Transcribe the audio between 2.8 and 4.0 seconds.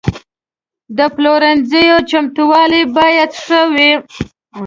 باید ښه وي.